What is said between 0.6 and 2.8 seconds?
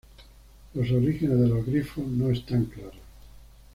Los orígenes de los Grifo no están